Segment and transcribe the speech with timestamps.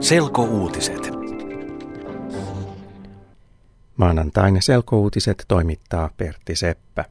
[0.00, 1.10] Selkouutiset.
[3.96, 7.04] Maanantain selkouutiset toimittaa Pertti Seppä.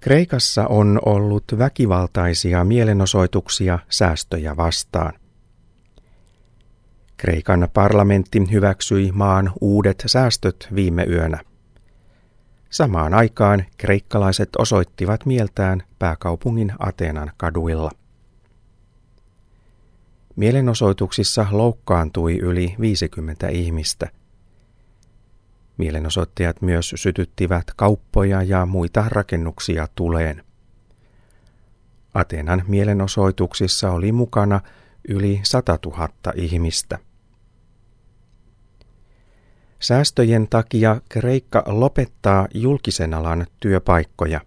[0.00, 5.12] Kreikassa on ollut väkivaltaisia mielenosoituksia säästöjä vastaan.
[7.16, 11.38] Kreikan parlamentti hyväksyi maan uudet säästöt viime yönä.
[12.70, 17.90] Samaan aikaan kreikkalaiset osoittivat mieltään pääkaupungin Ateenan kaduilla.
[20.36, 24.08] Mielenosoituksissa loukkaantui yli 50 ihmistä.
[25.76, 30.44] Mielenosoittajat myös sytyttivät kauppoja ja muita rakennuksia tuleen.
[32.14, 34.60] Atenan mielenosoituksissa oli mukana
[35.08, 36.98] yli 100 000 ihmistä.
[39.80, 44.40] Säästöjen takia Kreikka lopettaa julkisen alan työpaikkoja.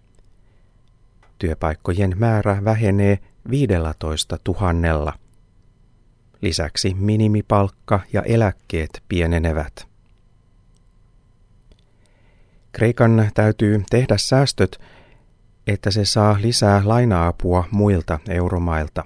[1.38, 3.18] Työpaikkojen määrä vähenee
[3.50, 5.12] 15 tuhannella.
[6.40, 9.88] Lisäksi minimipalkka ja eläkkeet pienenevät.
[12.72, 14.80] Kreikan täytyy tehdä säästöt,
[15.66, 19.04] että se saa lisää laina-apua muilta euromailta.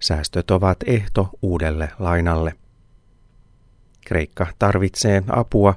[0.00, 2.54] Säästöt ovat ehto uudelle lainalle.
[4.06, 5.74] Kreikka tarvitsee apua,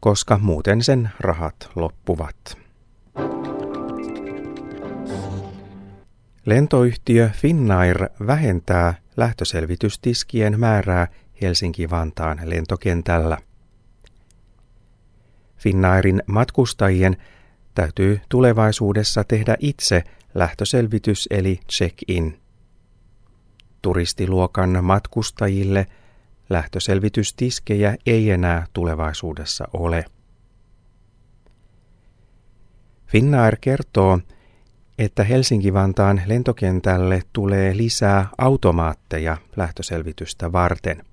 [0.00, 2.58] koska muuten sen rahat loppuvat.
[6.46, 11.08] Lentoyhtiö Finnair vähentää lähtöselvitystiskien määrää
[11.42, 13.38] Helsinki-Vantaan lentokentällä.
[15.56, 17.16] Finnairin matkustajien
[17.74, 22.40] täytyy tulevaisuudessa tehdä itse lähtöselvitys eli check-in.
[23.82, 25.86] Turistiluokan matkustajille
[26.50, 30.04] lähtöselvitystiskejä ei enää tulevaisuudessa ole.
[33.06, 34.18] Finnair kertoo,
[35.00, 41.04] että Helsinki-Vantaan lentokentälle tulee lisää automaatteja lähtöselvitystä varten.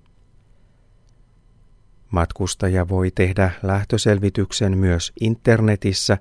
[2.12, 6.18] Matkustaja voi tehdä lähtöselvityksen myös internetissä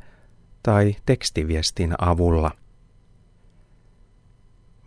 [0.62, 2.50] tai tekstiviestin avulla.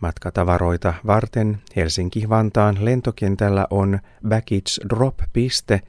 [0.00, 5.80] Matkatavaroita varten Helsinki-Vantaan lentokentällä on baggage drop-piste,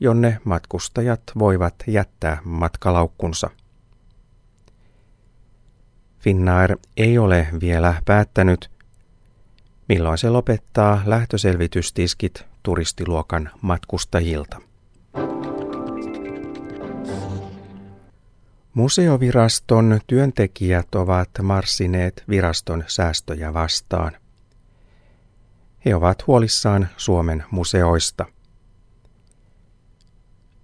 [0.00, 3.50] jonne matkustajat voivat jättää matkalaukkunsa.
[6.26, 8.70] Finnair ei ole vielä päättänyt,
[9.88, 14.60] milloin se lopettaa lähtöselvitystiskit turistiluokan matkustajilta.
[18.74, 24.12] Museoviraston työntekijät ovat marssineet viraston säästöjä vastaan.
[25.84, 28.26] He ovat huolissaan Suomen museoista.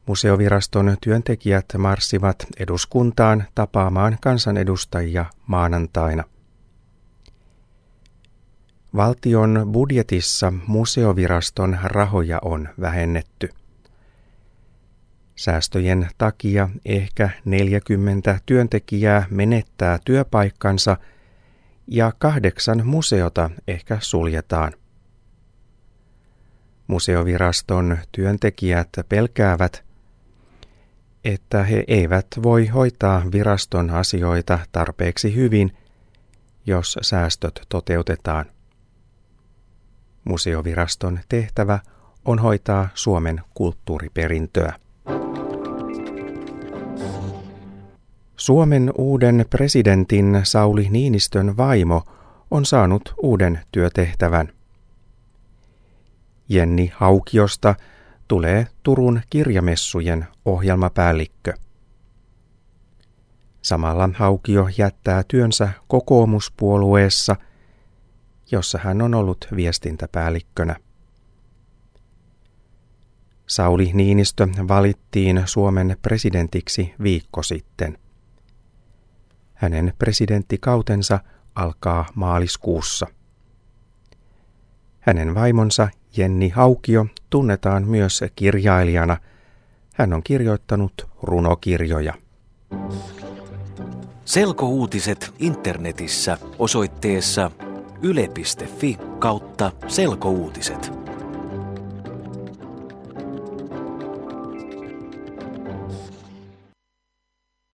[0.07, 6.25] Museoviraston työntekijät marssivat eduskuntaan tapaamaan kansanedustajia maanantaina.
[8.97, 13.49] Valtion budjetissa museoviraston rahoja on vähennetty.
[15.37, 20.97] Säästöjen takia ehkä 40 työntekijää menettää työpaikkansa
[21.87, 24.73] ja kahdeksan museota ehkä suljetaan.
[26.87, 29.85] Museoviraston työntekijät pelkäävät,
[31.25, 35.77] että he eivät voi hoitaa viraston asioita tarpeeksi hyvin,
[36.67, 38.47] jos säästöt toteutetaan.
[40.25, 41.79] Museoviraston tehtävä
[42.25, 44.73] on hoitaa Suomen kulttuuriperintöä.
[48.37, 52.03] Suomen uuden presidentin Sauli Niinistön vaimo
[52.51, 54.53] on saanut uuden työtehtävän.
[56.49, 57.75] Jenni Haukiosta
[58.29, 61.53] tulee Turun kirjamessujen ohjelmapäällikkö.
[63.63, 67.37] Samalla Haukio jättää työnsä kokoomuspuolueessa,
[68.51, 70.77] jossa hän on ollut viestintäpäällikkönä.
[73.47, 77.99] Sauli Niinistö valittiin Suomen presidentiksi viikko sitten.
[79.55, 81.21] Hänen presidenttikautensa
[81.55, 83.07] alkaa maaliskuussa.
[85.01, 89.17] Hänen vaimonsa Jenni Haukio tunnetaan myös kirjailijana.
[89.95, 92.15] Hän on kirjoittanut runokirjoja.
[94.25, 97.51] Selkouutiset internetissä osoitteessa
[98.03, 101.02] yle.fi kautta selkouutiset.